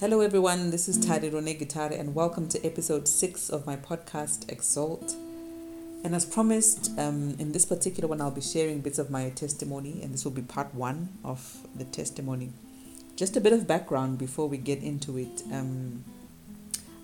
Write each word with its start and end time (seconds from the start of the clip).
Hello, 0.00 0.22
everyone. 0.22 0.70
This 0.70 0.88
is 0.88 0.96
Tari 0.96 1.28
Rone 1.28 1.52
Guitar, 1.58 1.90
and 1.92 2.14
welcome 2.14 2.48
to 2.48 2.64
episode 2.64 3.06
six 3.06 3.50
of 3.50 3.66
my 3.66 3.76
podcast, 3.76 4.50
Exalt. 4.50 5.14
And 6.02 6.14
as 6.14 6.24
promised, 6.24 6.98
um, 6.98 7.36
in 7.38 7.52
this 7.52 7.66
particular 7.66 8.08
one, 8.08 8.22
I'll 8.22 8.30
be 8.30 8.40
sharing 8.40 8.80
bits 8.80 8.98
of 8.98 9.10
my 9.10 9.28
testimony, 9.28 10.00
and 10.02 10.14
this 10.14 10.24
will 10.24 10.32
be 10.32 10.40
part 10.40 10.74
one 10.74 11.10
of 11.22 11.68
the 11.76 11.84
testimony. 11.84 12.48
Just 13.14 13.36
a 13.36 13.42
bit 13.42 13.52
of 13.52 13.66
background 13.66 14.16
before 14.16 14.48
we 14.48 14.56
get 14.56 14.82
into 14.82 15.18
it. 15.18 15.42
Um, 15.52 16.02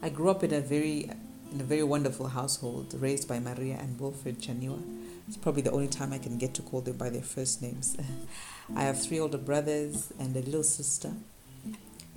I 0.01 0.09
grew 0.09 0.31
up 0.31 0.43
in 0.43 0.55
a 0.55 0.63
very 0.63 1.11
in 1.53 1.61
a 1.61 1.65
very 1.65 1.83
wonderful 1.83 2.29
household, 2.29 2.95
raised 2.99 3.29
by 3.29 3.39
Maria 3.39 3.77
and 3.79 4.01
Wilfred 4.01 4.41
Chaniwa. 4.41 4.81
It's 5.29 5.37
probably 5.37 5.61
the 5.61 5.73
only 5.73 5.89
time 5.89 6.15
I 6.15 6.19
can 6.19 6.39
get 6.39 6.55
to 6.55 6.63
call 6.63 6.81
them 6.81 6.97
by 6.97 7.11
their 7.11 7.21
first 7.21 7.61
names. 7.61 7.95
I 8.75 8.85
have 8.85 8.99
three 8.99 9.21
older 9.21 9.37
brothers 9.37 10.15
and 10.19 10.35
a 10.35 10.41
little 10.41 10.65
sister 10.65 11.13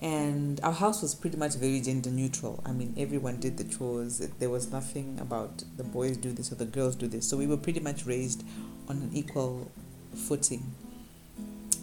and 0.01 0.61
our 0.63 0.71
house 0.71 1.01
was 1.01 1.13
pretty 1.13 1.35
much 1.35 1.55
very 1.55 1.81
gender 1.81 2.09
neutral. 2.09 2.61
I 2.65 2.71
mean 2.71 2.93
everyone 2.97 3.39
did 3.39 3.57
the 3.57 3.65
chores. 3.65 4.19
There 4.39 4.49
was 4.49 4.71
nothing 4.71 5.17
about 5.19 5.63
the 5.75 5.83
boys 5.83 6.15
do 6.17 6.31
this 6.31 6.51
or 6.51 6.55
the 6.55 6.65
girls 6.65 6.95
do 6.95 7.07
this. 7.07 7.27
So 7.27 7.35
we 7.35 7.47
were 7.47 7.57
pretty 7.57 7.81
much 7.81 8.05
raised 8.05 8.43
on 8.87 8.97
an 8.97 9.11
equal 9.13 9.69
footing. 10.15 10.73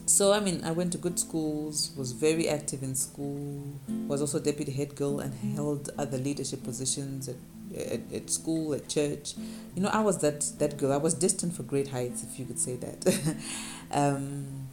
So 0.06 0.32
i 0.32 0.40
mean 0.40 0.62
i 0.64 0.70
went 0.70 0.92
to 0.92 0.98
good 0.98 1.18
schools 1.18 1.92
was 1.96 2.12
very 2.12 2.48
active 2.48 2.82
in 2.82 2.94
school 2.94 3.62
was 4.06 4.20
also 4.20 4.38
deputy 4.38 4.72
head 4.72 4.94
girl 4.94 5.20
and 5.20 5.34
held 5.56 5.90
other 5.98 6.16
leadership 6.16 6.62
positions 6.62 7.28
at, 7.28 7.36
at, 7.76 8.00
at 8.14 8.30
school 8.30 8.72
at 8.72 8.88
church. 8.88 9.34
You 9.74 9.82
know 9.82 9.90
i 9.92 10.00
was 10.00 10.18
that 10.18 10.52
that 10.58 10.78
girl. 10.78 10.92
I 10.92 10.96
was 10.96 11.12
destined 11.12 11.54
for 11.54 11.64
great 11.64 11.88
heights 11.88 12.22
if 12.22 12.38
you 12.38 12.46
could 12.46 12.58
say 12.58 12.76
that. 12.76 13.36
Um, 13.88 14.65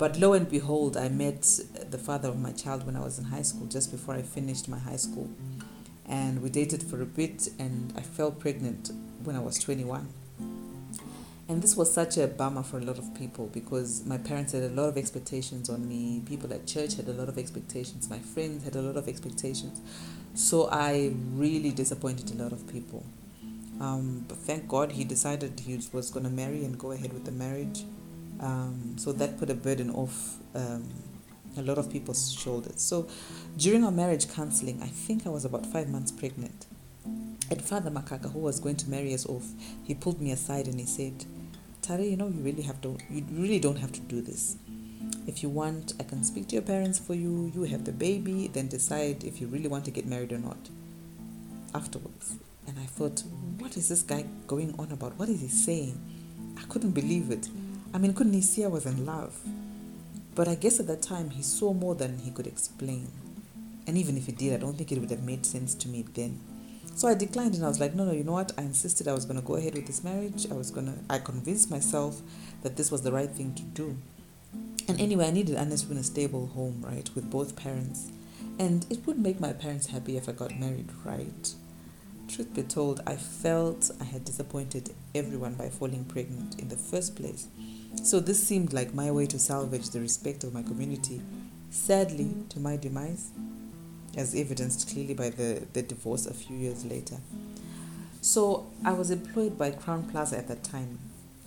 but 0.00 0.18
lo 0.18 0.32
and 0.32 0.48
behold, 0.48 0.96
I 0.96 1.10
met 1.10 1.42
the 1.90 1.98
father 1.98 2.30
of 2.30 2.38
my 2.40 2.52
child 2.52 2.86
when 2.86 2.96
I 2.96 3.00
was 3.00 3.18
in 3.18 3.26
high 3.26 3.42
school, 3.42 3.66
just 3.66 3.90
before 3.90 4.14
I 4.14 4.22
finished 4.22 4.66
my 4.66 4.78
high 4.78 4.96
school. 4.96 5.28
And 6.06 6.42
we 6.42 6.48
dated 6.48 6.82
for 6.82 7.02
a 7.02 7.04
bit, 7.04 7.48
and 7.58 7.92
I 7.94 8.00
fell 8.00 8.30
pregnant 8.30 8.92
when 9.24 9.36
I 9.36 9.40
was 9.40 9.58
21. 9.58 10.08
And 11.48 11.60
this 11.60 11.76
was 11.76 11.92
such 11.92 12.16
a 12.16 12.26
bummer 12.26 12.62
for 12.62 12.78
a 12.78 12.80
lot 12.80 12.96
of 12.96 13.14
people 13.14 13.48
because 13.48 14.06
my 14.06 14.16
parents 14.16 14.54
had 14.54 14.62
a 14.62 14.70
lot 14.70 14.88
of 14.88 14.96
expectations 14.96 15.68
on 15.68 15.86
me. 15.86 16.22
People 16.24 16.50
at 16.54 16.66
church 16.66 16.94
had 16.94 17.06
a 17.06 17.12
lot 17.12 17.28
of 17.28 17.36
expectations. 17.36 18.08
My 18.08 18.20
friends 18.20 18.64
had 18.64 18.76
a 18.76 18.80
lot 18.80 18.96
of 18.96 19.06
expectations. 19.06 19.82
So 20.32 20.70
I 20.72 21.12
really 21.34 21.72
disappointed 21.72 22.30
a 22.30 22.42
lot 22.42 22.52
of 22.52 22.66
people. 22.66 23.04
Um, 23.78 24.24
but 24.28 24.38
thank 24.38 24.66
God 24.66 24.92
he 24.92 25.04
decided 25.04 25.60
he 25.60 25.78
was 25.92 26.10
going 26.10 26.24
to 26.24 26.30
marry 26.30 26.64
and 26.64 26.78
go 26.78 26.92
ahead 26.92 27.12
with 27.12 27.26
the 27.26 27.32
marriage. 27.32 27.84
Um, 28.40 28.96
so 28.98 29.12
that 29.12 29.38
put 29.38 29.50
a 29.50 29.54
burden 29.54 29.90
off 29.90 30.36
um, 30.54 30.88
a 31.56 31.62
lot 31.62 31.78
of 31.78 31.90
people's 31.90 32.32
shoulders. 32.32 32.80
So 32.80 33.06
during 33.56 33.84
our 33.84 33.90
marriage 33.90 34.30
counseling, 34.30 34.80
I 34.82 34.86
think 34.86 35.26
I 35.26 35.30
was 35.30 35.44
about 35.44 35.66
five 35.66 35.88
months 35.88 36.10
pregnant. 36.10 36.66
And 37.04 37.60
Father 37.60 37.90
Makaka, 37.90 38.32
who 38.32 38.38
was 38.38 38.60
going 38.60 38.76
to 38.76 38.88
marry 38.88 39.12
us 39.12 39.26
off, 39.26 39.44
he 39.84 39.94
pulled 39.94 40.20
me 40.20 40.30
aside 40.30 40.66
and 40.66 40.78
he 40.78 40.86
said, 40.86 41.24
Tari, 41.82 42.08
you 42.08 42.16
know, 42.16 42.28
you 42.28 42.40
really 42.40 42.62
have 42.62 42.80
to, 42.82 42.96
you 43.10 43.24
really 43.32 43.58
don't 43.58 43.78
have 43.78 43.92
to 43.92 44.00
do 44.00 44.20
this. 44.20 44.56
If 45.26 45.42
you 45.42 45.48
want, 45.48 45.94
I 45.98 46.04
can 46.04 46.22
speak 46.24 46.48
to 46.48 46.54
your 46.54 46.62
parents 46.62 46.98
for 46.98 47.14
you. 47.14 47.50
You 47.54 47.64
have 47.64 47.84
the 47.84 47.92
baby, 47.92 48.48
then 48.48 48.68
decide 48.68 49.24
if 49.24 49.40
you 49.40 49.48
really 49.48 49.68
want 49.68 49.84
to 49.86 49.90
get 49.90 50.06
married 50.06 50.32
or 50.32 50.38
not 50.38 50.68
afterwards. 51.74 52.36
And 52.66 52.78
I 52.78 52.84
thought, 52.86 53.22
what 53.58 53.76
is 53.76 53.88
this 53.88 54.02
guy 54.02 54.24
going 54.46 54.74
on 54.78 54.92
about? 54.92 55.18
What 55.18 55.28
is 55.28 55.40
he 55.40 55.48
saying? 55.48 56.00
I 56.58 56.62
couldn't 56.68 56.92
believe 56.92 57.30
it. 57.30 57.48
I 57.92 57.98
mean, 57.98 58.14
couldn't 58.14 58.34
he 58.34 58.40
see 58.40 58.64
I 58.64 58.68
was 58.68 58.86
in 58.86 59.04
love? 59.04 59.40
But 60.34 60.46
I 60.46 60.54
guess 60.54 60.78
at 60.78 60.86
that 60.86 61.02
time 61.02 61.30
he 61.30 61.42
saw 61.42 61.72
more 61.72 61.94
than 61.94 62.18
he 62.18 62.30
could 62.30 62.46
explain. 62.46 63.08
And 63.86 63.98
even 63.98 64.16
if 64.16 64.26
he 64.26 64.32
did, 64.32 64.54
I 64.54 64.58
don't 64.58 64.76
think 64.76 64.92
it 64.92 65.00
would 65.00 65.10
have 65.10 65.24
made 65.24 65.44
sense 65.44 65.74
to 65.74 65.88
me 65.88 66.04
then. 66.14 66.38
So 66.94 67.08
I 67.08 67.14
declined 67.14 67.54
and 67.54 67.64
I 67.64 67.68
was 67.68 67.80
like, 67.80 67.94
no, 67.94 68.04
no, 68.04 68.12
you 68.12 68.24
know 68.24 68.32
what? 68.32 68.52
I 68.56 68.62
insisted 68.62 69.08
I 69.08 69.12
was 69.12 69.24
going 69.24 69.40
to 69.40 69.46
go 69.46 69.56
ahead 69.56 69.74
with 69.74 69.86
this 69.86 70.04
marriage. 70.04 70.46
I 70.50 70.54
was 70.54 70.70
going 70.70 70.86
to, 70.86 70.94
I 71.08 71.18
convinced 71.18 71.70
myself 71.70 72.20
that 72.62 72.76
this 72.76 72.90
was 72.90 73.02
the 73.02 73.12
right 73.12 73.30
thing 73.30 73.54
to 73.54 73.62
do. 73.62 73.96
And 74.86 75.00
anyway, 75.00 75.26
I 75.26 75.30
needed 75.30 75.56
Anesu 75.56 75.90
in 75.90 75.96
a 75.96 76.02
stable 76.02 76.48
home, 76.48 76.82
right, 76.86 77.08
with 77.14 77.30
both 77.30 77.56
parents. 77.56 78.12
And 78.58 78.86
it 78.90 79.06
would 79.06 79.18
make 79.18 79.40
my 79.40 79.52
parents 79.52 79.86
happy 79.86 80.16
if 80.16 80.28
I 80.28 80.32
got 80.32 80.58
married, 80.58 80.90
right? 81.04 81.54
Truth 82.28 82.54
be 82.54 82.62
told, 82.62 83.00
I 83.06 83.16
felt 83.16 83.90
I 84.00 84.04
had 84.04 84.24
disappointed 84.24 84.94
everyone 85.14 85.54
by 85.54 85.68
falling 85.68 86.04
pregnant 86.04 86.60
in 86.60 86.68
the 86.68 86.76
first 86.76 87.16
place. 87.16 87.48
So 88.02 88.20
this 88.20 88.42
seemed 88.42 88.72
like 88.72 88.94
my 88.94 89.10
way 89.10 89.26
to 89.26 89.38
salvage 89.38 89.90
the 89.90 90.00
respect 90.00 90.44
of 90.44 90.54
my 90.54 90.62
community. 90.62 91.20
Sadly, 91.70 92.34
to 92.48 92.58
my 92.58 92.76
demise, 92.76 93.30
as 94.16 94.34
evidenced 94.34 94.88
clearly 94.90 95.14
by 95.14 95.30
the, 95.30 95.66
the 95.72 95.82
divorce 95.82 96.26
a 96.26 96.34
few 96.34 96.56
years 96.56 96.84
later. 96.84 97.16
So 98.20 98.66
I 98.84 98.92
was 98.92 99.10
employed 99.10 99.56
by 99.56 99.70
Crowne 99.70 100.10
Plaza 100.10 100.38
at 100.38 100.48
that 100.48 100.64
time. 100.64 100.98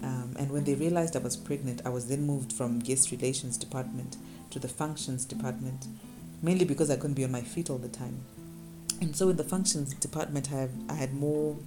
Um, 0.01 0.35
and 0.37 0.51
when 0.51 0.63
they 0.63 0.75
realized 0.75 1.15
I 1.15 1.19
was 1.19 1.37
pregnant, 1.37 1.81
I 1.85 1.89
was 1.89 2.07
then 2.07 2.25
moved 2.25 2.51
from 2.51 2.79
guest 2.79 3.11
relations 3.11 3.57
department 3.57 4.17
to 4.51 4.59
the 4.59 4.67
functions 4.67 5.25
department, 5.25 5.87
mainly 6.41 6.65
because 6.65 6.89
I 6.89 6.95
couldn't 6.95 7.15
be 7.15 7.23
on 7.23 7.31
my 7.31 7.41
feet 7.41 7.69
all 7.69 7.77
the 7.77 7.87
time. 7.87 8.19
And 9.01 9.15
so 9.15 9.29
in 9.29 9.37
the 9.37 9.43
functions 9.43 9.93
department, 9.93 10.51
I, 10.51 10.55
have, 10.61 10.71
I 10.89 10.93
had 10.93 11.13
more 11.13 11.57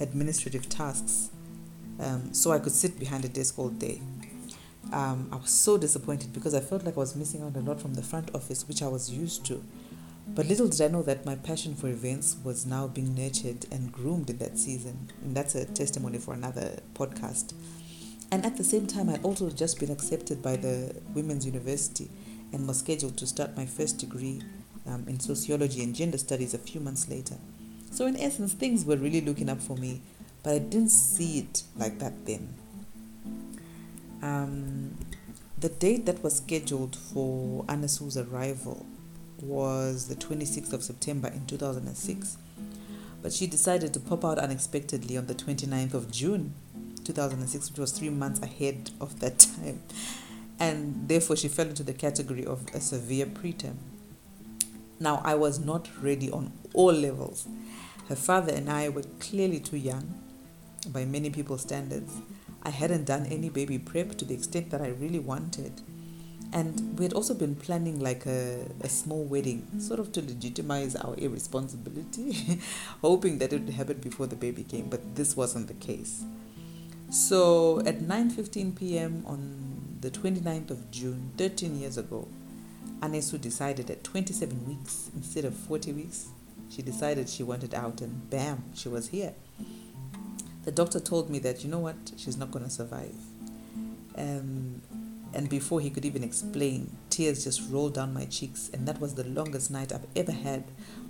administrative 0.00 0.68
tasks 0.68 1.30
um, 2.00 2.32
so 2.32 2.50
I 2.50 2.58
could 2.58 2.72
sit 2.72 2.98
behind 2.98 3.24
a 3.24 3.28
desk 3.28 3.58
all 3.58 3.68
day. 3.68 4.00
Um, 4.92 5.28
I 5.30 5.36
was 5.36 5.50
so 5.50 5.76
disappointed 5.78 6.32
because 6.32 6.54
I 6.54 6.60
felt 6.60 6.84
like 6.84 6.96
I 6.96 7.00
was 7.00 7.14
missing 7.14 7.42
out 7.42 7.56
a 7.56 7.60
lot 7.60 7.80
from 7.80 7.94
the 7.94 8.02
front 8.02 8.34
office, 8.34 8.66
which 8.66 8.82
I 8.82 8.88
was 8.88 9.10
used 9.10 9.44
to. 9.46 9.62
But 10.26 10.46
little 10.46 10.68
did 10.68 10.80
I 10.80 10.88
know 10.88 11.02
that 11.02 11.26
my 11.26 11.34
passion 11.34 11.74
for 11.74 11.88
events 11.88 12.36
was 12.42 12.64
now 12.64 12.86
being 12.86 13.14
nurtured 13.14 13.66
and 13.70 13.92
groomed 13.92 14.30
in 14.30 14.38
that 14.38 14.58
season. 14.58 15.10
And 15.22 15.36
that's 15.36 15.54
a 15.54 15.64
testimony 15.64 16.18
for 16.18 16.34
another 16.34 16.78
podcast. 16.94 17.52
And 18.32 18.46
at 18.46 18.56
the 18.56 18.64
same 18.64 18.86
time, 18.86 19.08
I'd 19.08 19.24
also 19.24 19.50
just 19.50 19.80
been 19.80 19.90
accepted 19.90 20.40
by 20.40 20.56
the 20.56 20.94
Women's 21.14 21.44
University 21.44 22.08
and 22.52 22.66
was 22.66 22.78
scheduled 22.78 23.16
to 23.18 23.26
start 23.26 23.56
my 23.56 23.66
first 23.66 23.98
degree 23.98 24.40
um, 24.86 25.04
in 25.08 25.18
sociology 25.20 25.82
and 25.82 25.94
gender 25.94 26.18
studies 26.18 26.54
a 26.54 26.58
few 26.58 26.80
months 26.80 27.08
later. 27.08 27.36
So, 27.90 28.06
in 28.06 28.16
essence, 28.16 28.52
things 28.52 28.84
were 28.84 28.96
really 28.96 29.20
looking 29.20 29.48
up 29.48 29.60
for 29.60 29.76
me 29.76 30.00
but 30.42 30.54
I 30.54 30.58
didn't 30.58 30.90
see 30.90 31.38
it 31.40 31.62
like 31.76 31.98
that 31.98 32.26
then. 32.26 32.54
Um, 34.22 34.96
the 35.58 35.68
date 35.68 36.06
that 36.06 36.22
was 36.22 36.36
scheduled 36.36 36.96
for 36.96 37.64
Anesu's 37.64 38.16
arrival 38.16 38.86
was 39.42 40.08
the 40.08 40.14
26th 40.14 40.72
of 40.72 40.82
September 40.82 41.28
in 41.28 41.46
2006, 41.46 42.36
but 43.22 43.32
she 43.32 43.46
decided 43.46 43.92
to 43.94 44.00
pop 44.00 44.24
out 44.24 44.38
unexpectedly 44.38 45.16
on 45.16 45.26
the 45.26 45.34
29th 45.34 45.94
of 45.94 46.10
June 46.10 46.54
2006, 47.04 47.70
which 47.70 47.78
was 47.78 47.92
three 47.92 48.10
months 48.10 48.40
ahead 48.40 48.90
of 49.00 49.20
that 49.20 49.38
time, 49.56 49.82
and 50.58 51.08
therefore 51.08 51.36
she 51.36 51.48
fell 51.48 51.66
into 51.66 51.82
the 51.82 51.94
category 51.94 52.44
of 52.44 52.66
a 52.74 52.80
severe 52.80 53.26
preterm. 53.26 53.76
Now, 54.98 55.22
I 55.24 55.34
was 55.34 55.58
not 55.58 55.88
ready 56.02 56.30
on 56.30 56.52
all 56.74 56.92
levels. 56.92 57.48
Her 58.08 58.16
father 58.16 58.52
and 58.52 58.68
I 58.68 58.90
were 58.90 59.04
clearly 59.18 59.60
too 59.60 59.78
young 59.78 60.29
by 60.88 61.04
many 61.04 61.30
people's 61.30 61.62
standards. 61.62 62.12
I 62.62 62.70
hadn't 62.70 63.04
done 63.04 63.26
any 63.26 63.48
baby 63.48 63.78
prep 63.78 64.16
to 64.18 64.24
the 64.24 64.34
extent 64.34 64.70
that 64.70 64.82
I 64.82 64.88
really 64.88 65.18
wanted. 65.18 65.80
And 66.52 66.98
we 66.98 67.04
had 67.04 67.12
also 67.12 67.32
been 67.32 67.54
planning 67.54 68.00
like 68.00 68.26
a, 68.26 68.66
a 68.80 68.88
small 68.88 69.24
wedding, 69.24 69.80
sort 69.80 70.00
of 70.00 70.12
to 70.12 70.20
legitimize 70.20 70.96
our 70.96 71.14
irresponsibility, 71.16 72.60
hoping 73.02 73.38
that 73.38 73.52
it 73.52 73.62
would 73.62 73.74
happen 73.74 73.98
before 73.98 74.26
the 74.26 74.36
baby 74.36 74.64
came, 74.64 74.88
but 74.88 75.14
this 75.14 75.36
wasn't 75.36 75.68
the 75.68 75.74
case. 75.74 76.24
So 77.10 77.80
at 77.80 78.00
9:15 78.00 78.76
p.m. 78.76 79.24
on 79.26 79.98
the 80.00 80.10
29th 80.10 80.70
of 80.70 80.90
June, 80.90 81.32
13 81.36 81.78
years 81.78 81.98
ago, 81.98 82.26
Anesu 83.00 83.40
decided 83.40 83.90
at 83.90 84.02
27 84.02 84.66
weeks 84.66 85.10
instead 85.14 85.44
of 85.44 85.54
40 85.54 85.92
weeks, 85.92 86.28
she 86.68 86.82
decided 86.82 87.28
she 87.28 87.42
wanted 87.42 87.74
out 87.74 88.00
and 88.00 88.28
bam, 88.28 88.64
she 88.74 88.88
was 88.88 89.08
here 89.08 89.34
the 90.70 90.76
doctor 90.84 91.00
told 91.00 91.28
me 91.28 91.40
that, 91.40 91.64
you 91.64 91.68
know 91.68 91.80
what, 91.80 91.96
she's 92.16 92.36
not 92.36 92.52
going 92.52 92.64
to 92.64 92.70
survive. 92.70 93.16
Um, 94.16 94.80
and 95.34 95.48
before 95.48 95.80
he 95.80 95.90
could 95.90 96.04
even 96.04 96.22
explain, 96.22 96.96
tears 97.10 97.42
just 97.42 97.68
rolled 97.72 97.94
down 97.94 98.14
my 98.14 98.24
cheeks, 98.26 98.70
and 98.72 98.86
that 98.86 99.00
was 99.00 99.16
the 99.16 99.24
longest 99.24 99.72
night 99.72 99.92
I've 99.92 100.06
ever 100.14 100.30
had, 100.30 100.62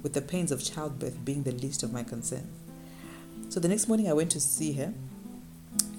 with 0.02 0.14
the 0.14 0.22
pains 0.22 0.50
of 0.50 0.64
childbirth 0.64 1.26
being 1.26 1.42
the 1.42 1.52
least 1.52 1.82
of 1.82 1.92
my 1.92 2.02
concerns. 2.02 2.56
So 3.50 3.60
the 3.60 3.68
next 3.68 3.86
morning, 3.86 4.08
I 4.08 4.14
went 4.14 4.30
to 4.30 4.40
see 4.40 4.72
her, 4.72 4.94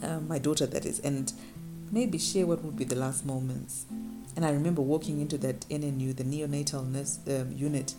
um, 0.02 0.28
my 0.28 0.40
daughter, 0.40 0.66
that 0.66 0.84
is, 0.84 1.00
and 1.02 1.32
maybe 1.92 2.18
share 2.18 2.48
what 2.48 2.64
would 2.64 2.78
be 2.78 2.86
the 2.86 2.96
last 2.96 3.28
moments. 3.28 3.86
And 4.36 4.44
I 4.44 4.50
remember 4.50 4.82
walking 4.82 5.22
into 5.22 5.38
that 5.38 5.70
NNU, 5.70 6.16
the 6.16 6.24
neonatal 6.24 6.90
nurse 6.90 7.20
um, 7.28 7.52
unit. 7.56 7.94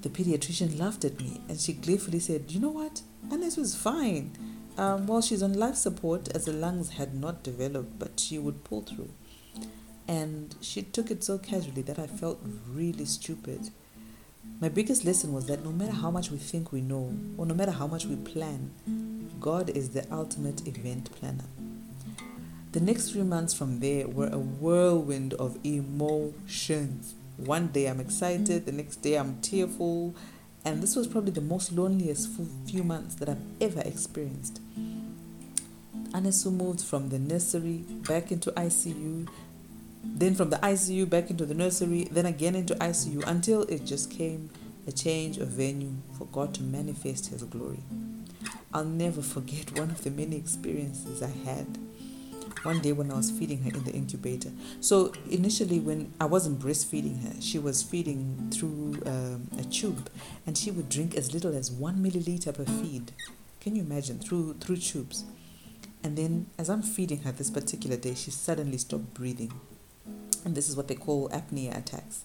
The 0.00 0.08
pediatrician 0.08 0.78
laughed 0.78 1.04
at 1.04 1.18
me 1.18 1.42
and 1.50 1.60
she 1.60 1.74
gleefully 1.74 2.20
said, 2.20 2.52
You 2.52 2.60
know 2.60 2.70
what? 2.70 3.02
Anesu 3.28 3.58
was 3.58 3.74
fine. 3.74 4.30
Um, 4.78 5.06
well, 5.06 5.22
she's 5.22 5.42
on 5.42 5.54
life 5.54 5.76
support 5.76 6.28
as 6.34 6.44
the 6.44 6.52
lungs 6.52 6.90
had 6.90 7.14
not 7.14 7.42
developed, 7.42 7.98
but 7.98 8.20
she 8.20 8.38
would 8.38 8.62
pull 8.64 8.82
through. 8.82 9.10
And 10.06 10.54
she 10.60 10.82
took 10.82 11.10
it 11.10 11.24
so 11.24 11.38
casually 11.38 11.82
that 11.82 11.98
I 11.98 12.06
felt 12.06 12.40
really 12.68 13.06
stupid. 13.06 13.70
my 14.60 14.68
biggest 14.68 15.04
lesson 15.04 15.32
was 15.32 15.46
that 15.46 15.64
no 15.64 15.72
matter 15.72 15.92
how 15.92 16.10
much 16.10 16.30
we 16.30 16.38
think 16.38 16.72
we 16.72 16.80
know, 16.80 17.12
or 17.36 17.46
no 17.46 17.54
matter 17.54 17.72
how 17.72 17.86
much 17.86 18.06
we 18.06 18.16
plan, 18.16 18.70
God 19.40 19.70
is 19.70 19.90
the 19.90 20.06
ultimate 20.12 20.66
event 20.66 21.10
planner. 21.12 21.44
The 22.72 22.80
next 22.80 23.10
three 23.10 23.22
months 23.22 23.54
from 23.54 23.80
there 23.80 24.06
were 24.06 24.28
a 24.28 24.38
whirlwind 24.38 25.34
of 25.34 25.58
emotions. 25.64 27.14
One 27.36 27.68
day 27.68 27.86
I'm 27.86 28.00
excited, 28.00 28.66
the 28.66 28.72
next 28.72 28.96
day 28.96 29.16
I'm 29.16 29.40
tearful, 29.40 30.14
and 30.66 30.82
this 30.82 30.96
was 30.96 31.06
probably 31.06 31.30
the 31.30 31.40
most 31.40 31.72
loneliest 31.72 32.28
few 32.66 32.82
months 32.82 33.14
that 33.14 33.28
I've 33.28 33.40
ever 33.60 33.82
experienced. 33.82 34.60
Anesu 36.10 36.52
moved 36.52 36.80
from 36.80 37.08
the 37.08 37.20
nursery 37.20 37.84
back 38.08 38.32
into 38.32 38.50
ICU, 38.50 39.28
then 40.02 40.34
from 40.34 40.50
the 40.50 40.56
ICU 40.56 41.08
back 41.08 41.30
into 41.30 41.46
the 41.46 41.54
nursery, 41.54 42.08
then 42.10 42.26
again 42.26 42.56
into 42.56 42.74
ICU 42.74 43.24
until 43.28 43.62
it 43.62 43.86
just 43.86 44.10
came 44.10 44.50
a 44.88 44.92
change 44.92 45.38
of 45.38 45.48
venue 45.48 45.94
for 46.18 46.24
God 46.26 46.52
to 46.54 46.64
manifest 46.64 47.28
His 47.28 47.44
glory. 47.44 47.84
I'll 48.74 48.84
never 48.84 49.22
forget 49.22 49.78
one 49.78 49.90
of 49.90 50.02
the 50.02 50.10
many 50.10 50.36
experiences 50.36 51.22
I 51.22 51.30
had 51.48 51.78
one 52.66 52.80
day 52.80 52.92
when 52.92 53.10
I 53.12 53.16
was 53.16 53.30
feeding 53.30 53.62
her 53.62 53.70
in 53.70 53.84
the 53.84 53.92
incubator. 53.92 54.50
So 54.80 55.12
initially, 55.30 55.78
when 55.78 56.12
I 56.20 56.24
wasn't 56.24 56.58
breastfeeding 56.58 57.22
her, 57.22 57.40
she 57.40 57.58
was 57.58 57.82
feeding 57.82 58.50
through 58.52 59.00
um, 59.06 59.48
a 59.58 59.62
tube, 59.62 60.10
and 60.46 60.58
she 60.58 60.70
would 60.72 60.88
drink 60.88 61.14
as 61.14 61.32
little 61.32 61.54
as 61.56 61.70
one 61.70 62.02
milliliter 62.04 62.52
per 62.52 62.64
feed. 62.64 63.12
Can 63.60 63.76
you 63.76 63.82
imagine 63.82 64.18
through 64.18 64.54
through 64.54 64.78
tubes? 64.78 65.24
And 66.02 66.18
then, 66.18 66.46
as 66.58 66.68
I'm 66.68 66.82
feeding 66.82 67.22
her 67.22 67.32
this 67.32 67.50
particular 67.50 67.96
day, 67.96 68.14
she 68.14 68.30
suddenly 68.30 68.78
stopped 68.78 69.14
breathing, 69.14 69.52
and 70.44 70.54
this 70.54 70.68
is 70.68 70.76
what 70.76 70.88
they 70.88 70.94
call 70.94 71.28
apnea 71.30 71.76
attacks. 71.76 72.24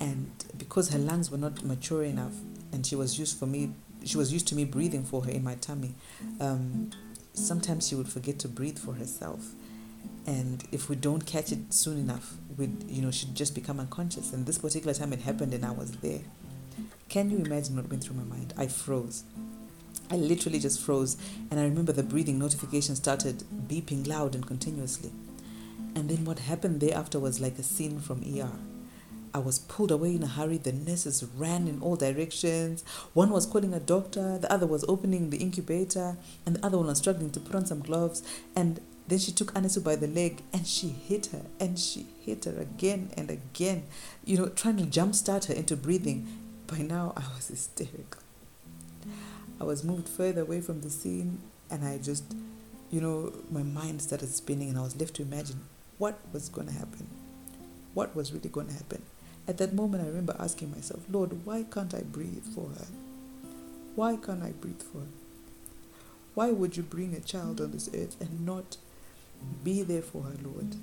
And 0.00 0.30
because 0.56 0.90
her 0.90 0.98
lungs 0.98 1.30
were 1.30 1.38
not 1.38 1.64
mature 1.64 2.04
enough, 2.04 2.34
and 2.72 2.86
she 2.86 2.96
was 2.96 3.18
used 3.18 3.38
for 3.38 3.46
me, 3.46 3.72
she 4.04 4.16
was 4.16 4.32
used 4.32 4.46
to 4.48 4.54
me 4.54 4.64
breathing 4.64 5.04
for 5.04 5.22
her 5.22 5.30
in 5.30 5.42
my 5.42 5.56
tummy. 5.56 5.94
Um, 6.38 6.90
sometimes 7.38 7.88
she 7.88 7.94
would 7.94 8.08
forget 8.08 8.38
to 8.40 8.48
breathe 8.48 8.78
for 8.78 8.94
herself. 8.94 9.52
And 10.26 10.64
if 10.72 10.88
we 10.88 10.96
don't 10.96 11.24
catch 11.24 11.52
it 11.52 11.72
soon 11.72 11.98
enough 11.98 12.34
we 12.58 12.68
you 12.88 13.00
know 13.00 13.10
she'd 13.10 13.34
just 13.34 13.54
become 13.54 13.80
unconscious. 13.80 14.32
And 14.32 14.44
this 14.44 14.58
particular 14.58 14.92
time 14.92 15.12
it 15.12 15.20
happened 15.20 15.54
and 15.54 15.64
i 15.64 15.70
was 15.70 15.92
there. 15.92 16.20
Can 17.08 17.30
you 17.30 17.38
imagine 17.38 17.76
what 17.76 17.88
went 17.88 18.04
through 18.04 18.16
my 18.16 18.24
mind? 18.24 18.52
I 18.58 18.66
froze. 18.66 19.22
I 20.10 20.16
literally 20.16 20.58
just 20.58 20.80
froze. 20.80 21.16
And 21.50 21.58
i 21.58 21.64
remember 21.64 21.92
the 21.92 22.02
breathing 22.02 22.38
notification 22.38 22.96
started 22.96 23.44
beeping 23.68 24.06
loud 24.06 24.34
and 24.34 24.46
continuously. 24.46 25.10
And 25.94 26.10
then 26.10 26.24
what 26.24 26.40
happened 26.40 26.80
thereafter 26.80 27.18
was 27.18 27.40
like 27.40 27.58
a 27.58 27.62
scene 27.62 28.00
from 28.00 28.22
er 28.40 28.50
I 29.34 29.38
was 29.38 29.58
pulled 29.58 29.90
away 29.90 30.14
in 30.14 30.22
a 30.22 30.26
hurry. 30.26 30.58
The 30.58 30.72
nurses 30.72 31.24
ran 31.36 31.68
in 31.68 31.80
all 31.80 31.96
directions. 31.96 32.84
One 33.14 33.30
was 33.30 33.46
calling 33.46 33.74
a 33.74 33.80
doctor, 33.80 34.38
the 34.38 34.52
other 34.52 34.66
was 34.66 34.84
opening 34.88 35.30
the 35.30 35.38
incubator, 35.38 36.16
and 36.46 36.56
the 36.56 36.66
other 36.66 36.78
one 36.78 36.86
was 36.86 36.98
struggling 36.98 37.30
to 37.30 37.40
put 37.40 37.54
on 37.54 37.66
some 37.66 37.80
gloves. 37.80 38.22
And 38.56 38.80
then 39.08 39.18
she 39.18 39.32
took 39.32 39.54
Anesu 39.54 39.82
by 39.82 39.96
the 39.96 40.06
leg 40.06 40.42
and 40.52 40.66
she 40.66 40.88
hit 40.88 41.26
her 41.26 41.42
and 41.58 41.78
she 41.78 42.06
hit 42.20 42.44
her 42.44 42.60
again 42.60 43.10
and 43.16 43.30
again, 43.30 43.84
you 44.24 44.36
know, 44.36 44.48
trying 44.48 44.76
to 44.76 44.84
jumpstart 44.84 45.46
her 45.46 45.54
into 45.54 45.76
breathing. 45.76 46.28
By 46.66 46.78
now, 46.78 47.14
I 47.16 47.22
was 47.34 47.48
hysterical. 47.48 48.20
I 49.58 49.64
was 49.64 49.82
moved 49.82 50.08
further 50.08 50.42
away 50.42 50.60
from 50.60 50.82
the 50.82 50.90
scene 50.90 51.38
and 51.70 51.86
I 51.86 51.96
just, 51.96 52.24
you 52.90 53.00
know, 53.00 53.32
my 53.50 53.62
mind 53.62 54.02
started 54.02 54.28
spinning 54.28 54.68
and 54.68 54.78
I 54.78 54.82
was 54.82 55.00
left 55.00 55.14
to 55.14 55.22
imagine 55.22 55.62
what 55.96 56.18
was 56.34 56.50
going 56.50 56.66
to 56.66 56.74
happen. 56.74 57.08
What 57.94 58.14
was 58.14 58.32
really 58.32 58.50
going 58.50 58.68
to 58.68 58.74
happen. 58.74 59.02
At 59.48 59.56
that 59.58 59.72
moment, 59.72 60.04
I 60.04 60.08
remember 60.08 60.36
asking 60.38 60.70
myself, 60.70 61.00
Lord, 61.10 61.46
why 61.46 61.64
can't 61.64 61.94
I 61.94 62.02
breathe 62.02 62.44
for 62.54 62.68
her? 62.68 62.86
Why 63.96 64.16
can't 64.16 64.42
I 64.42 64.50
breathe 64.50 64.82
for 64.82 64.98
her? 64.98 65.06
Why 66.34 66.50
would 66.50 66.76
you 66.76 66.82
bring 66.82 67.14
a 67.14 67.20
child 67.20 67.58
on 67.60 67.72
this 67.72 67.88
earth 67.94 68.20
and 68.20 68.44
not 68.44 68.76
be 69.64 69.82
there 69.82 70.02
for 70.02 70.24
her, 70.24 70.36
Lord? 70.42 70.76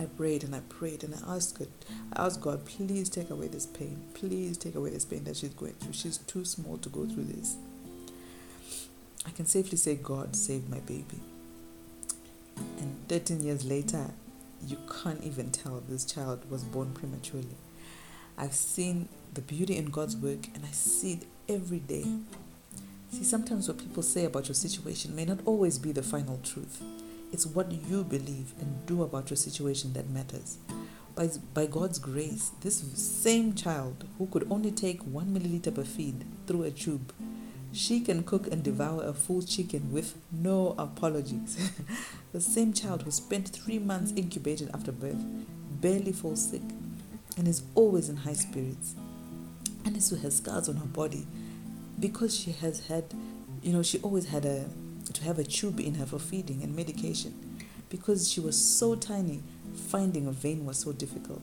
I 0.00 0.06
prayed 0.06 0.42
and 0.42 0.56
I 0.56 0.60
prayed 0.68 1.04
and 1.04 1.14
I 1.14 1.36
asked 1.36 1.58
God, 1.58 1.68
I 2.12 2.26
asked 2.26 2.40
God, 2.40 2.64
please 2.66 3.08
take 3.08 3.30
away 3.30 3.46
this 3.46 3.66
pain. 3.66 4.02
Please 4.12 4.58
take 4.58 4.74
away 4.74 4.90
this 4.90 5.04
pain 5.04 5.22
that 5.24 5.36
she's 5.36 5.50
going 5.50 5.74
through. 5.74 5.92
She's 5.92 6.18
too 6.18 6.44
small 6.44 6.78
to 6.78 6.88
go 6.88 7.06
through 7.06 7.24
this. 7.24 7.56
I 9.24 9.30
can 9.30 9.46
safely 9.46 9.78
say 9.78 9.94
God 9.94 10.34
saved 10.34 10.68
my 10.68 10.80
baby. 10.80 11.20
And 12.56 12.96
13 13.08 13.40
years 13.40 13.64
later, 13.64 14.10
you 14.66 14.78
can't 15.02 15.22
even 15.22 15.50
tell 15.52 15.80
this 15.88 16.04
child 16.04 16.50
was 16.50 16.64
born 16.64 16.92
prematurely. 16.92 17.56
I've 18.40 18.54
seen 18.54 19.08
the 19.34 19.40
beauty 19.40 19.76
in 19.76 19.86
God's 19.86 20.16
work 20.16 20.46
and 20.54 20.64
I 20.64 20.70
see 20.70 21.14
it 21.14 21.26
every 21.48 21.80
day. 21.80 22.04
See, 23.10 23.24
sometimes 23.24 23.66
what 23.66 23.78
people 23.78 24.02
say 24.04 24.26
about 24.26 24.46
your 24.46 24.54
situation 24.54 25.16
may 25.16 25.24
not 25.24 25.40
always 25.44 25.76
be 25.76 25.90
the 25.90 26.04
final 26.04 26.38
truth. 26.44 26.80
It's 27.32 27.46
what 27.46 27.72
you 27.72 28.04
believe 28.04 28.54
and 28.60 28.86
do 28.86 29.02
about 29.02 29.28
your 29.28 29.36
situation 29.36 29.92
that 29.94 30.08
matters. 30.10 30.58
By, 31.16 31.30
by 31.52 31.66
God's 31.66 31.98
grace, 31.98 32.52
this 32.60 32.76
same 32.94 33.54
child 33.54 34.04
who 34.18 34.26
could 34.26 34.46
only 34.50 34.70
take 34.70 35.02
one 35.02 35.34
milliliter 35.34 35.74
per 35.74 35.82
feed 35.82 36.24
through 36.46 36.62
a 36.62 36.70
tube, 36.70 37.12
she 37.72 37.98
can 37.98 38.22
cook 38.22 38.46
and 38.46 38.62
devour 38.62 39.02
a 39.02 39.12
full 39.12 39.42
chicken 39.42 39.92
with 39.92 40.14
no 40.30 40.76
apologies. 40.78 41.72
the 42.32 42.40
same 42.40 42.72
child 42.72 43.02
who 43.02 43.10
spent 43.10 43.48
three 43.48 43.80
months 43.80 44.12
incubated 44.14 44.70
after 44.72 44.92
birth 44.92 45.24
barely 45.80 46.12
falls 46.12 46.50
sick 46.50 46.62
and 47.38 47.48
is 47.48 47.62
always 47.74 48.08
in 48.08 48.16
high 48.16 48.34
spirits. 48.34 48.94
And 49.84 49.94
also 49.94 50.16
has 50.16 50.36
scars 50.36 50.68
on 50.68 50.76
her 50.76 50.86
body 50.86 51.26
because 51.98 52.38
she 52.38 52.52
has 52.52 52.86
had, 52.88 53.14
you 53.62 53.72
know, 53.72 53.82
she 53.82 53.98
always 54.00 54.26
had 54.26 54.44
a 54.44 54.66
to 55.12 55.24
have 55.24 55.38
a 55.38 55.44
tube 55.44 55.80
in 55.80 55.94
her 55.94 56.04
for 56.04 56.18
feeding 56.18 56.62
and 56.62 56.76
medication. 56.76 57.62
Because 57.88 58.30
she 58.30 58.40
was 58.40 58.62
so 58.62 58.94
tiny, 58.94 59.42
finding 59.74 60.26
a 60.26 60.32
vein 60.32 60.66
was 60.66 60.78
so 60.78 60.92
difficult. 60.92 61.42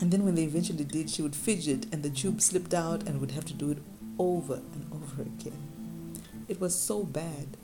And 0.00 0.10
then 0.10 0.24
when 0.24 0.34
they 0.34 0.44
eventually 0.44 0.84
did, 0.84 1.10
she 1.10 1.20
would 1.20 1.36
fidget 1.36 1.86
and 1.92 2.02
the 2.02 2.10
tube 2.10 2.40
slipped 2.40 2.72
out 2.72 3.02
and 3.02 3.20
would 3.20 3.32
have 3.32 3.44
to 3.46 3.52
do 3.52 3.70
it 3.72 3.78
over 4.18 4.54
and 4.54 4.86
over 4.92 5.22
again. 5.22 6.20
It 6.48 6.60
was 6.60 6.74
so 6.74 7.02
bad 7.02 7.56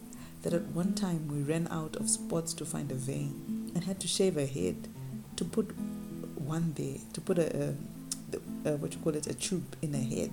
that 0.42 0.52
at 0.52 0.66
one 0.68 0.94
time 0.94 1.28
we 1.28 1.42
ran 1.42 1.68
out 1.70 1.96
of 1.96 2.10
spots 2.10 2.52
to 2.54 2.64
find 2.64 2.90
a 2.90 2.94
vein 2.94 3.72
and 3.74 3.84
had 3.84 4.00
to 4.00 4.08
shave 4.08 4.34
her 4.34 4.46
head 4.46 4.88
to 5.36 5.44
put 5.44 5.74
one 6.54 6.72
there 6.76 6.98
to 7.14 7.20
put 7.20 7.38
a, 7.38 7.48
a, 7.64 8.70
a 8.70 8.76
what 8.76 8.92
you 8.94 9.00
call 9.04 9.14
it 9.14 9.26
a 9.26 9.34
tube 9.34 9.76
in 9.82 9.94
her 9.94 10.08
head 10.16 10.32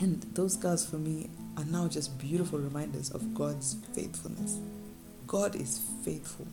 and 0.00 0.22
those 0.34 0.54
scars 0.54 0.84
for 0.84 0.96
me 0.96 1.30
are 1.56 1.64
now 1.64 1.88
just 1.88 2.18
beautiful 2.18 2.58
reminders 2.58 3.10
of 3.10 3.34
God's 3.34 3.76
faithfulness. 3.94 4.58
God 5.26 5.56
is 5.56 5.80
faithful. 6.04 6.46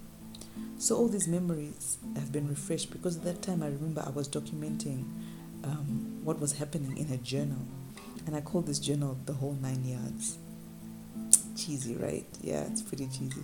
So 0.78 0.96
all 0.96 1.08
these 1.10 1.28
memories 1.28 1.98
have 2.16 2.32
been 2.32 2.48
refreshed 2.48 2.92
because 2.92 3.18
at 3.18 3.24
that 3.24 3.42
time 3.42 3.62
I 3.62 3.68
remember 3.68 4.02
I 4.06 4.12
was 4.12 4.30
documenting 4.30 5.04
um, 5.64 6.22
what 6.24 6.40
was 6.40 6.54
happening 6.54 6.98
in 6.98 7.12
a 7.12 7.18
journal, 7.18 7.66
and 8.26 8.36
I 8.36 8.42
called 8.42 8.68
this 8.68 8.80
journal 8.80 9.18
the 9.26 9.34
whole 9.34 9.58
nine 9.62 9.84
yards 9.84 10.38
cheesy, 11.66 11.96
right? 11.96 12.26
Yeah, 12.42 12.62
it's 12.62 12.82
pretty 12.82 13.08
cheesy. 13.08 13.44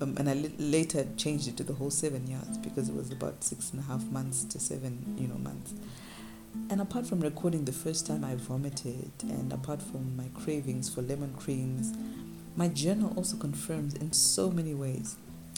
Um, 0.00 0.16
and 0.18 0.28
I 0.28 0.34
later 0.58 1.06
changed 1.16 1.48
it 1.48 1.56
to 1.56 1.64
the 1.64 1.72
whole 1.72 1.90
seven 1.90 2.26
yards 2.26 2.58
because 2.58 2.88
it 2.88 2.94
was 2.94 3.10
about 3.10 3.42
six 3.42 3.70
and 3.70 3.80
a 3.80 3.84
half 3.84 4.04
months 4.04 4.44
to 4.44 4.58
seven, 4.58 5.16
you 5.18 5.28
know, 5.28 5.38
months. 5.38 5.74
And 6.70 6.80
apart 6.80 7.06
from 7.06 7.20
recording 7.20 7.64
the 7.64 7.72
first 7.72 8.06
time 8.06 8.24
I 8.24 8.34
vomited, 8.34 9.10
and 9.22 9.52
apart 9.52 9.82
from 9.82 10.16
my 10.16 10.28
cravings 10.34 10.92
for 10.92 11.02
lemon 11.02 11.34
creams, 11.34 11.92
my 12.56 12.68
journal 12.68 13.12
also 13.16 13.36
confirms 13.36 13.94
in 13.94 14.12
so 14.12 14.50
many 14.50 14.74
ways 14.74 15.16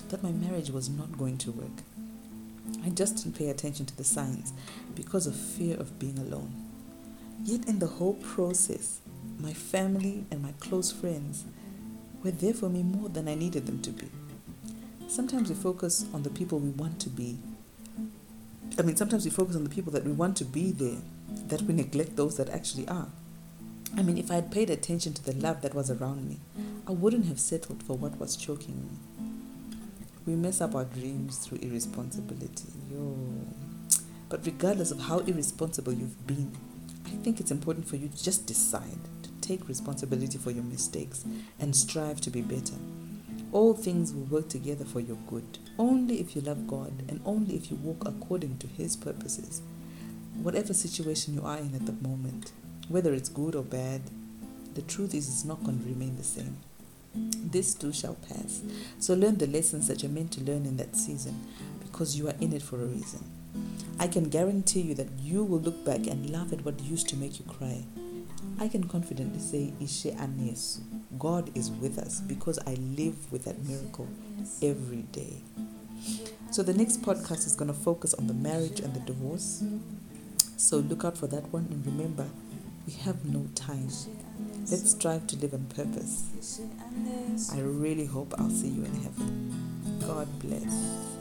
that 0.09 0.23
my 0.23 0.33
marriage 0.33 0.71
was 0.71 0.89
not 0.89 1.17
going 1.17 1.39
to 1.39 1.53
work. 1.53 1.83
I 2.85 2.91
just 2.91 3.17
didn't 3.17 3.39
pay 3.39 3.49
attention 3.49 3.87
to 3.87 3.97
the 3.97 4.05
signs 4.05 4.53
because 4.95 5.27
of 5.27 5.35
fear 5.35 5.77
of 5.77 5.99
being 5.99 6.19
alone. 6.19 6.53
Yet, 7.45 7.69
in 7.69 7.79
the 7.79 7.87
whole 7.87 8.15
process, 8.15 9.01
my 9.39 9.53
family 9.53 10.25
and 10.31 10.43
my 10.43 10.53
close 10.59 10.91
friends 10.91 11.45
were 12.23 12.31
there 12.31 12.55
for 12.55 12.69
me 12.69 12.83
more 12.83 13.09
than 13.09 13.29
I 13.29 13.35
needed 13.35 13.67
them 13.67 13.81
to 13.83 13.91
be. 13.91 14.09
Sometimes 15.09 15.49
we 15.49 15.55
focus 15.55 16.05
on 16.13 16.23
the 16.23 16.31
people 16.31 16.59
we 16.59 16.71
want 16.71 17.01
to 17.01 17.09
be. 17.09 17.39
I 18.79 18.83
mean, 18.83 18.97
sometimes 18.97 19.25
we 19.25 19.31
focus 19.31 19.57
on 19.57 19.65
the 19.65 19.71
people 19.71 19.93
that 19.93 20.05
we 20.05 20.13
want 20.13 20.37
to 20.39 20.45
be 20.45 20.71
there, 20.71 20.99
that 21.49 21.63
we 21.63 21.75
neglect 21.75 22.17
those 22.17 22.37
that 22.37 22.51
actually 22.51 22.87
are. 22.89 23.09
I 23.97 24.03
mean, 24.03 24.19
if 24.19 24.31
I 24.31 24.37
had 24.37 24.53
paid 24.53 24.71
attention 24.71 25.15
to 25.15 25.25
the 25.25 25.33
love 25.33 25.63
that 25.63 25.75
was 25.75 25.91
around 25.91 26.29
me, 26.29 26.39
I 26.87 26.93
wouldn't 26.93 27.27
have 27.27 27.41
settled 27.41 27.83
for 27.83 27.97
what 27.97 28.19
was 28.19 28.37
choking 28.37 28.77
me. 28.83 29.25
We 30.27 30.35
mess 30.35 30.61
up 30.61 30.75
our 30.75 30.85
dreams 30.85 31.39
through 31.39 31.59
irresponsibility. 31.63 32.69
Yo. 32.93 33.17
But 34.29 34.45
regardless 34.45 34.91
of 34.91 35.01
how 35.01 35.21
irresponsible 35.21 35.95
you've 35.95 36.27
been, 36.27 36.53
I 37.13 37.17
think 37.23 37.41
it's 37.41 37.51
important 37.51 37.89
for 37.89 37.97
you 37.97 38.09
to 38.09 38.25
just 38.25 38.47
decide 38.47 38.99
to 39.23 39.31
take 39.41 39.69
responsibility 39.69 40.39
for 40.39 40.51
your 40.51 40.65
mistakes 40.65 41.25
and 41.59 41.75
strive 41.75 42.21
to 42.23 42.31
be 42.31 42.43
better. 42.43 42.75
All 43.53 43.75
things 43.75 44.13
will 44.13 44.25
work 44.25 44.49
together 44.49 44.85
for 44.85 45.01
your 45.01 45.17
good 45.27 45.59
only 45.79 46.21
if 46.21 46.37
you 46.37 46.43
love 46.43 46.67
God 46.67 46.93
and 47.09 47.21
only 47.25 47.55
if 47.57 47.71
you 47.71 47.77
walk 47.77 48.07
according 48.07 48.59
to 48.59 48.67
His 48.67 48.97
purposes. 48.97 49.63
whatever 50.43 50.73
situation 50.73 51.35
you 51.35 51.43
are 51.43 51.59
in 51.59 51.75
at 51.75 51.87
the 51.87 52.09
moment, 52.09 52.53
whether 52.89 53.13
it's 53.13 53.29
good 53.29 53.55
or 53.55 53.63
bad, 53.63 54.03
the 54.75 54.83
truth 54.83 55.15
is 55.15 55.29
it's 55.29 55.45
not 55.45 55.63
going 55.65 55.79
to 55.81 55.85
remain 55.89 56.17
the 56.17 56.23
same. 56.23 56.57
This 57.15 57.75
too 57.75 57.93
shall 57.93 58.15
pass. 58.15 58.63
So 59.01 59.15
learn 59.15 59.39
the 59.39 59.47
lessons 59.47 59.89
that 59.89 60.03
you're 60.03 60.13
meant 60.13 60.33
to 60.33 60.45
learn 60.45 60.65
in 60.67 60.77
that 60.77 60.95
season 60.95 61.47
because 61.81 62.17
you 62.17 62.29
are 62.29 62.35
in 62.41 62.53
it 62.53 62.63
for 62.63 62.77
a 62.77 62.87
reason. 62.87 63.25
I 63.99 64.07
can 64.07 64.29
guarantee 64.29 64.81
you 64.83 64.95
that 64.95 65.09
you 65.19 65.45
will 65.45 65.61
look 65.61 65.85
back 65.85 66.07
and 66.07 66.31
laugh 66.31 66.53
at 66.53 66.65
what 66.65 66.81
used 66.81 67.09
to 67.09 67.17
make 67.17 67.39
you 67.39 67.45
cry. 67.47 67.85
I 68.61 68.69
can 68.69 68.85
confidently 68.85 69.41
say, 69.41 69.73
Ishe 69.81 70.17
Anesu. 70.17 70.81
God 71.19 71.51
is 71.57 71.71
with 71.71 71.99
us 71.99 72.21
because 72.21 72.59
I 72.67 72.75
live 72.75 73.33
with 73.33 73.45
that 73.45 73.65
miracle 73.65 74.09
every 74.63 75.03
day. 75.13 75.43
So 76.51 76.63
the 76.63 76.73
next 76.75 77.03
podcast 77.03 77.47
is 77.47 77.57
going 77.57 77.69
to 77.69 77.79
focus 77.79 78.15
on 78.15 78.27
the 78.27 78.35
marriage 78.35 78.81
and 78.81 78.95
the 78.95 79.01
divorce. 79.01 79.63
So 80.57 80.79
look 80.79 81.05
out 81.05 81.19
for 81.19 81.27
that 81.29 81.53
one 81.53 81.67
and 81.71 81.85
remember, 81.85 82.27
we 82.87 82.95
have 82.95 83.25
no 83.25 83.49
time. 83.55 83.89
Let's 84.71 84.91
strive 84.91 85.27
to 85.29 85.37
live 85.37 85.55
on 85.55 85.67
purpose. 85.67 86.61
I 87.53 87.61
really 87.61 88.07
hope 88.07 88.35
I'll 88.39 88.51
see 88.51 88.69
you 88.69 88.85
in 88.85 88.95
heaven. 88.95 89.99
God 90.07 90.29
bless. 90.41 91.18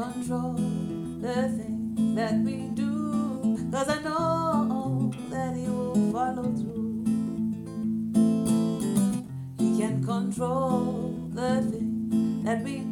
Control 0.00 0.54
the 1.20 1.48
things 1.56 2.14
that 2.14 2.34
we 2.40 2.68
do. 2.74 3.58
Cause 3.70 3.88
I 3.88 4.00
know 4.02 5.10
that 5.30 5.56
He 5.56 5.66
will 5.66 6.12
follow 6.12 6.44
through. 6.54 6.79
Control 10.30 11.28
the 11.34 11.60
things 11.70 12.44
that 12.44 12.62
we 12.62 12.89